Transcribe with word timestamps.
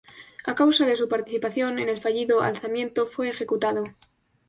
A 0.45 0.53
causa 0.55 0.87
de 0.87 0.95
su 0.95 1.07
participación 1.07 1.77
en 1.77 1.87
el 1.87 1.99
fallido 1.99 2.41
alzamiento 2.41 3.05
fue 3.05 3.29
ejecutado. 3.29 3.83